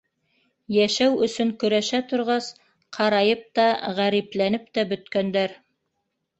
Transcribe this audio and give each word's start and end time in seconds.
Йәшәү 0.77 1.19
өсөн 1.27 1.51
көрәшә 1.65 1.99
торғас, 2.13 2.49
ҡарайып 3.01 3.47
та, 3.61 3.69
ғәрипләнеп 4.03 4.69
тә 4.81 4.89
бөткәндәр. 4.95 5.59